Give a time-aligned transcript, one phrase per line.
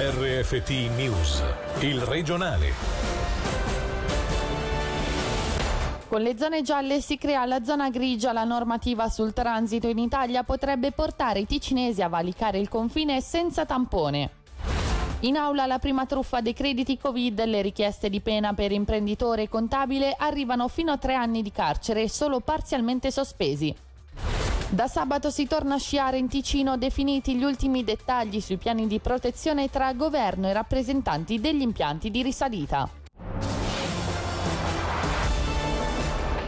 [0.00, 1.42] RFT News,
[1.80, 2.70] il regionale.
[6.06, 10.44] Con le zone gialle si crea la zona grigia, la normativa sul transito in Italia
[10.44, 14.30] potrebbe portare i ticinesi a valicare il confine senza tampone.
[15.22, 19.48] In aula la prima truffa dei crediti Covid, le richieste di pena per imprenditore e
[19.48, 23.74] contabile arrivano fino a tre anni di carcere solo parzialmente sospesi.
[24.70, 28.98] Da sabato si torna a sciare in Ticino, definiti gli ultimi dettagli sui piani di
[29.00, 32.86] protezione tra governo e rappresentanti degli impianti di risalita.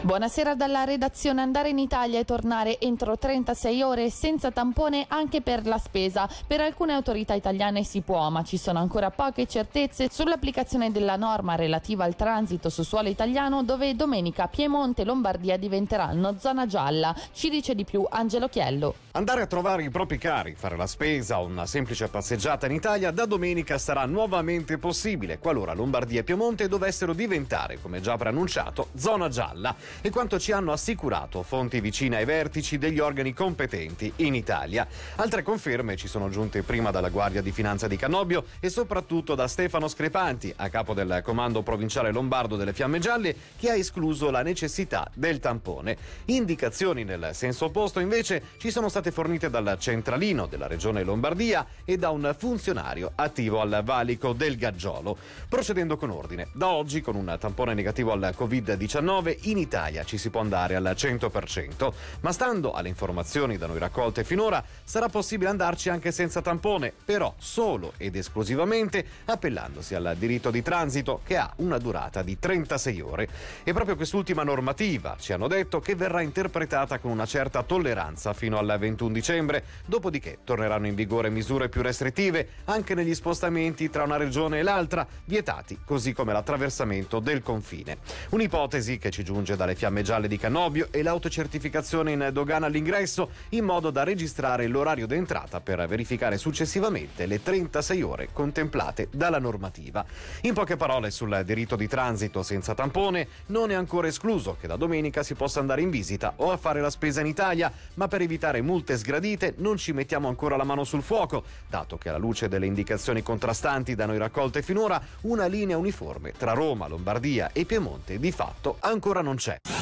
[0.03, 1.43] Buonasera dalla redazione.
[1.43, 6.27] Andare in Italia e tornare entro 36 ore senza tampone anche per la spesa.
[6.47, 11.55] Per alcune autorità italiane si può, ma ci sono ancora poche certezze sull'applicazione della norma
[11.55, 17.15] relativa al transito su suolo italiano dove domenica Piemonte e Lombardia diventeranno zona gialla.
[17.33, 18.95] Ci dice di più Angelo Chiello.
[19.13, 23.11] Andare a trovare i propri cari, fare la spesa o una semplice passeggiata in Italia
[23.11, 29.29] da domenica sarà nuovamente possibile qualora Lombardia e Piemonte dovessero diventare, come già preannunciato, zona
[29.29, 34.87] gialla e quanto ci hanno assicurato fonti vicine ai vertici degli organi competenti in Italia.
[35.17, 39.49] Altre conferme ci sono giunte prima dalla Guardia di Finanza di Canobbio e soprattutto da
[39.49, 44.43] Stefano Screpanti, a capo del Comando Provinciale Lombardo delle Fiamme Gialle, che ha escluso la
[44.43, 45.97] necessità del tampone.
[46.27, 51.67] Indicazioni nel senso opposto invece ci sono state state fornite dal centralino della regione Lombardia
[51.87, 55.17] e da un funzionario attivo al valico del Gaggiolo.
[55.49, 60.29] Procedendo con ordine, da oggi con un tampone negativo al Covid-19 in Italia ci si
[60.29, 65.89] può andare al 100%, ma stando alle informazioni da noi raccolte finora sarà possibile andarci
[65.89, 71.79] anche senza tampone, però solo ed esclusivamente appellandosi al diritto di transito che ha una
[71.79, 73.29] durata di 36 ore.
[73.65, 78.59] E proprio quest'ultima normativa ci hanno detto che verrà interpretata con una certa tolleranza fino
[78.59, 84.03] alla 20 31 dicembre, dopodiché torneranno in vigore misure più restrittive anche negli spostamenti tra
[84.03, 87.99] una regione e l'altra, vietati così come l'attraversamento del confine.
[88.31, 93.65] Un'ipotesi che ci giunge dalle fiamme gialle di Canobbio è l'autocertificazione in dogana all'ingresso in
[93.65, 100.05] modo da registrare l'orario d'entrata per verificare successivamente le 36 ore contemplate dalla normativa.
[100.43, 104.77] In poche parole sul diritto di transito senza tampone, non è ancora escluso che da
[104.77, 108.23] domenica si possa andare in visita o a fare la spesa in Italia, ma per
[108.23, 112.49] evitare multe sgradite non ci mettiamo ancora la mano sul fuoco, dato che alla luce
[112.49, 118.19] delle indicazioni contrastanti da noi raccolte finora una linea uniforme tra Roma, Lombardia e Piemonte
[118.19, 119.80] di fatto ancora non c'è.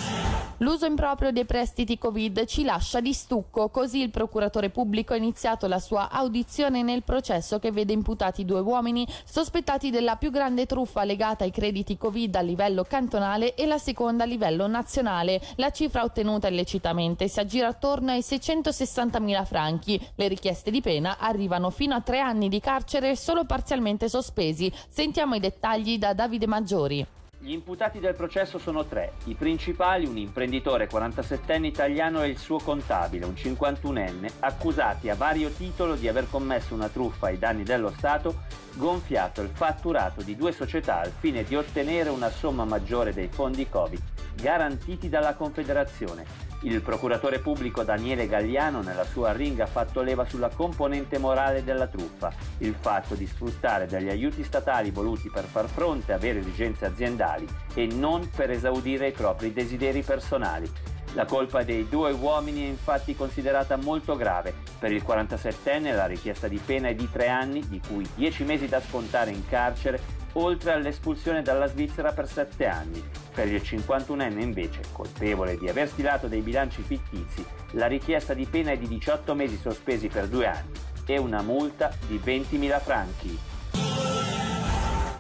[0.61, 5.69] L'uso improprio dei prestiti Covid ci lascia di stucco, così il procuratore pubblico ha iniziato
[5.69, 11.05] la sua audizione nel processo che vede imputati due uomini sospettati della più grande truffa
[11.05, 15.41] legata ai crediti Covid a livello cantonale e la seconda a livello nazionale.
[15.57, 20.01] La cifra ottenuta illecitamente si aggira attorno ai 660.000 franchi.
[20.17, 24.73] Le richieste di pena arrivano fino a tre anni di carcere solo parzialmente sospesi.
[24.89, 27.07] Sentiamo i dettagli da Davide Maggiori.
[27.41, 29.13] Gli imputati del processo sono tre.
[29.27, 35.49] I principali, un imprenditore 47enne italiano e il suo contabile, un 51enne, accusati a vario
[35.51, 38.43] titolo di aver commesso una truffa ai danni dello Stato,
[38.75, 43.69] gonfiato il fatturato di due società al fine di ottenere una somma maggiore dei fondi
[43.69, 50.25] Covid garantiti dalla Confederazione il procuratore pubblico Daniele Galliano nella sua ringa ha fatto leva
[50.25, 55.69] sulla componente morale della truffa, il fatto di sfruttare degli aiuti statali voluti per far
[55.69, 60.69] fronte a vere esigenze aziendali e non per esaudire i propri desideri personali.
[61.15, 64.53] La colpa dei due uomini è infatti considerata molto grave.
[64.79, 68.67] Per il 47enne la richiesta di pena è di tre anni, di cui 10 mesi
[68.67, 70.01] da scontare in carcere,
[70.41, 73.03] oltre all'espulsione dalla Svizzera per sette anni.
[73.35, 78.73] Per il 51enne invece, colpevole di aver stilato dei bilanci fittizi, la richiesta di pena
[78.73, 80.73] è di 18 mesi sospesi per due anni
[81.07, 83.39] e una multa di 20.000 franchi.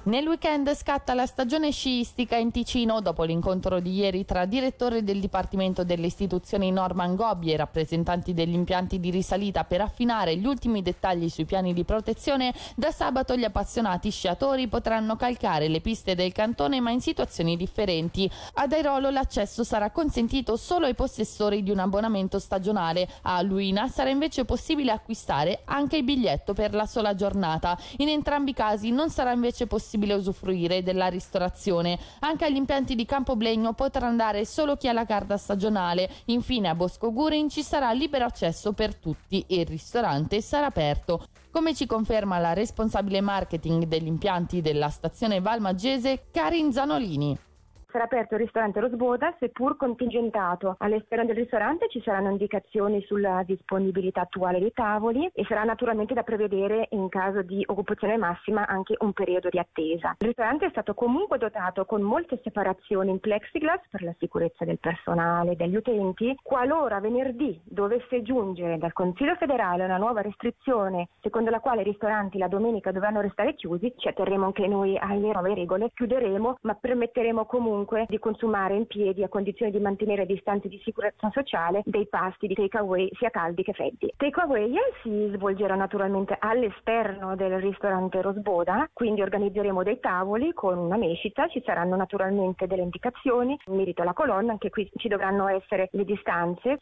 [0.08, 5.20] Nel weekend scatta la stagione sciistica in Ticino dopo l'incontro di ieri tra direttore del
[5.20, 10.80] Dipartimento delle istituzioni Norman Gobbi e rappresentanti degli impianti di risalita per affinare gli ultimi
[10.80, 12.54] dettagli sui piani di protezione.
[12.74, 18.30] Da sabato gli appassionati sciatori potranno calcare le piste del cantone ma in situazioni differenti.
[18.54, 23.06] Ad Airolo l'accesso sarà consentito solo ai possessori di un abbonamento stagionale.
[23.24, 27.78] A Luina sarà invece possibile acquistare anche il biglietto per la sola giornata.
[27.98, 31.98] In entrambi i casi non sarà invece possibile possibile usufruire della ristorazione.
[32.20, 36.08] Anche agli impianti di Campoblegno potrà andare solo chi ha la carta stagionale.
[36.26, 41.26] Infine a Bosco Gurin ci sarà libero accesso per tutti e il ristorante sarà aperto.
[41.50, 47.47] Come ci conferma la responsabile marketing degli impianti della stazione Valmaggese, Karin Zanolini.
[47.90, 50.74] Sarà aperto il ristorante Rosboda, seppur contingentato.
[50.80, 56.22] All'esterno del ristorante ci saranno indicazioni sulla disponibilità attuale dei tavoli e sarà naturalmente da
[56.22, 60.16] prevedere in caso di occupazione massima anche un periodo di attesa.
[60.18, 64.78] Il ristorante è stato comunque dotato con molte separazioni in plexiglass per la sicurezza del
[64.78, 66.36] personale e degli utenti.
[66.42, 72.36] Qualora venerdì dovesse giungere dal Consiglio federale una nuova restrizione secondo la quale i ristoranti
[72.36, 77.46] la domenica dovranno restare chiusi, ci atterremo anche noi alle nuove regole, chiuderemo ma permetteremo
[77.46, 77.76] comunque
[78.06, 82.54] di consumare in piedi a condizione di mantenere distanze di sicurezza sociale dei pasti di
[82.54, 84.12] take away sia caldi che freddi.
[84.16, 90.96] Take away si svolgerà naturalmente all'esterno del ristorante Rosboda, quindi organizzeremo dei tavoli con una
[90.96, 95.88] mescita, ci saranno naturalmente delle indicazioni in merito alla colonna, anche qui ci dovranno essere
[95.92, 96.78] le distanze.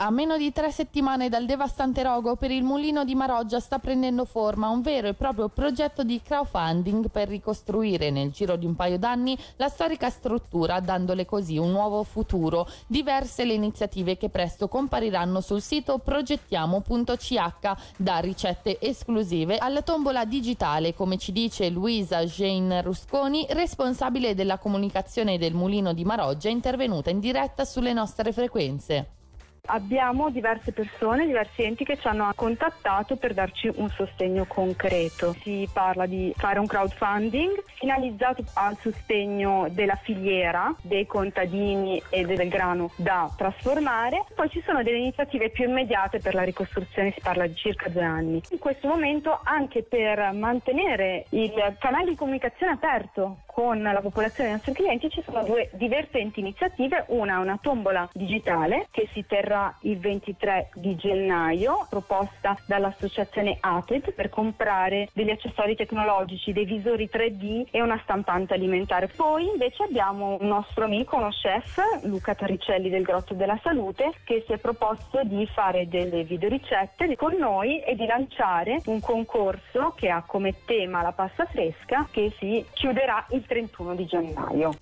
[0.00, 4.24] A meno di tre settimane dal devastante rogo, per il mulino di Maroggia sta prendendo
[4.24, 8.96] forma un vero e proprio progetto di crowdfunding per ricostruire nel giro di un paio
[8.96, 12.68] d'anni la storica struttura, dandole così un nuovo futuro.
[12.86, 20.94] Diverse le iniziative che presto compariranno sul sito progettiamo.ch, da ricette esclusive alla tombola digitale,
[20.94, 27.18] come ci dice Luisa Jane Rusconi, responsabile della comunicazione del mulino di Maroggia, intervenuta in
[27.18, 29.17] diretta sulle nostre frequenze.
[29.66, 35.34] Abbiamo diverse persone, diversi enti che ci hanno contattato per darci un sostegno concreto.
[35.42, 42.48] Si parla di fare un crowdfunding finalizzato al sostegno della filiera, dei contadini e del
[42.48, 44.24] grano da trasformare.
[44.34, 48.04] Poi ci sono delle iniziative più immediate per la ricostruzione, si parla di circa due
[48.04, 48.42] anni.
[48.50, 54.58] In questo momento anche per mantenere il canale di comunicazione aperto con la popolazione dei
[54.58, 59.98] nostri clienti ci sono due divertenti iniziative, una una tombola digitale che si terrà il
[59.98, 67.82] 23 di gennaio, proposta dall'associazione ATED per comprare degli accessori tecnologici, dei visori 3D e
[67.82, 69.08] una stampante alimentare.
[69.08, 74.44] Poi invece abbiamo un nostro amico, uno chef, Luca Taricelli del Grotto della Salute, che
[74.46, 80.08] si è proposto di fare delle videoricette con noi e di lanciare un concorso che
[80.08, 84.72] ha come tema la pasta fresca che si chiuderà il 31 di gennaio.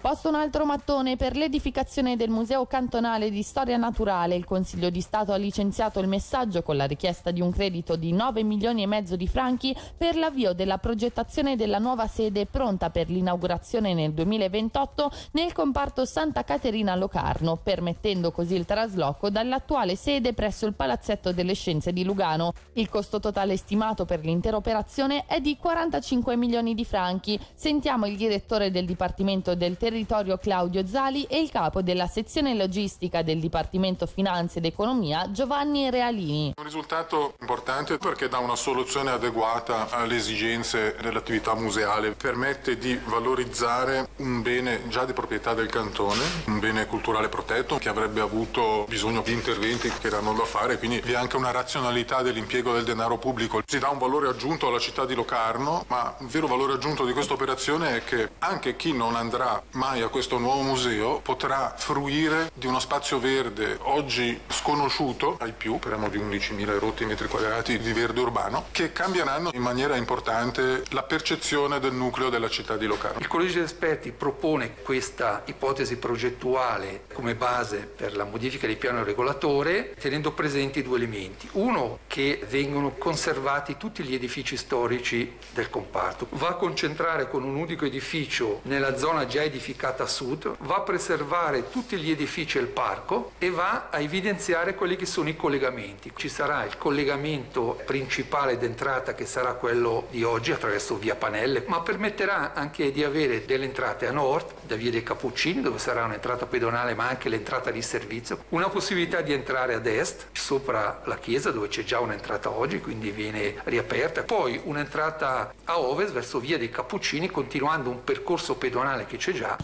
[0.00, 4.36] Posto un altro mattone per l'edificazione del Museo Cantonale di Storia Naturale.
[4.36, 8.12] Il Consiglio di Stato ha licenziato il messaggio con la richiesta di un credito di
[8.12, 13.10] 9 milioni e mezzo di franchi per l'avvio della progettazione della nuova sede pronta per
[13.10, 20.64] l'inaugurazione nel 2028 nel comparto Santa Caterina Locarno, permettendo così il trasloco dall'attuale sede presso
[20.66, 22.52] il Palazzetto delle Scienze di Lugano.
[22.74, 27.38] Il costo totale stimato per l'intera operazione è di 45 milioni di franchi.
[27.52, 32.54] Sentiamo il direttore del Dipartimento del Territorio territorio Claudio Zali e il capo della sezione
[32.54, 36.52] logistica del Dipartimento Finanze ed Economia Giovanni Realini.
[36.54, 44.10] Un risultato importante perché dà una soluzione adeguata alle esigenze dell'attività museale, permette di valorizzare
[44.16, 49.22] un bene già di proprietà del cantone, un bene culturale protetto che avrebbe avuto bisogno
[49.22, 53.16] di interventi che erano da fare, quindi vi è anche una razionalità dell'impiego del denaro
[53.16, 53.62] pubblico.
[53.64, 57.14] Si dà un valore aggiunto alla città di Locarno, ma il vero valore aggiunto di
[57.14, 62.50] questa operazione è che anche chi non andrà mai a questo nuovo museo potrà fruire
[62.52, 67.92] di uno spazio verde oggi sconosciuto ai più, parliamo di 11.000 rotti metri quadrati di
[67.92, 73.20] verde urbano, che cambieranno in maniera importante la percezione del nucleo della città di Locarno.
[73.20, 79.04] Il Collegio di Esperti propone questa ipotesi progettuale come base per la modifica del piano
[79.04, 81.48] regolatore, tenendo presenti due elementi.
[81.52, 86.26] Uno, che vengono conservati tutti gli edifici storici del comparto.
[86.30, 90.76] Va a concentrare con un unico edificio nella zona già edificata edificata a sud, va
[90.76, 95.28] a preservare tutti gli edifici e il parco e va a evidenziare quelli che sono
[95.28, 96.12] i collegamenti.
[96.16, 101.80] Ci sarà il collegamento principale d'entrata che sarà quello di oggi attraverso via Panelle, ma
[101.80, 106.46] permetterà anche di avere delle entrate a nord, da via dei Cappuccini dove sarà un'entrata
[106.46, 111.50] pedonale ma anche l'entrata di servizio, una possibilità di entrare ad est sopra la chiesa
[111.50, 116.70] dove c'è già un'entrata oggi quindi viene riaperta, poi un'entrata a ovest verso via dei
[116.70, 119.57] Cappuccini continuando un percorso pedonale che c'è già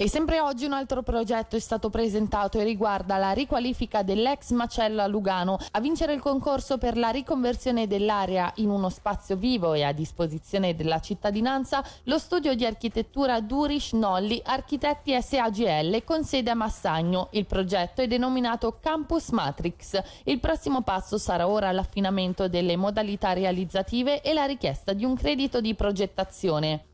[0.00, 5.06] e sempre oggi un altro progetto è stato presentato e riguarda la riqualifica dell'ex macella
[5.06, 5.58] Lugano.
[5.72, 10.74] A vincere il concorso per la riconversione dell'area in uno spazio vivo e a disposizione
[10.74, 17.28] della cittadinanza, lo studio di architettura Durish Nolli Architetti SAGL con sede a Massagno.
[17.32, 20.02] Il progetto è denominato Campus Matrix.
[20.24, 25.60] Il prossimo passo sarà ora l'affinamento delle modalità realizzative e la richiesta di un credito
[25.60, 26.84] di progettazione.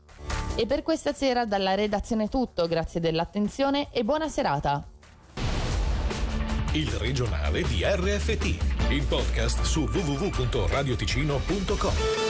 [0.59, 4.83] E per questa sera dalla redazione tutto, grazie dell'attenzione e buona serata.
[6.71, 12.26] Il regionale di RFT, il podcast su www.radioticino.com.